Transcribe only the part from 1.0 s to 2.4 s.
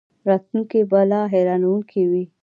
لا حیرانوونکی وي.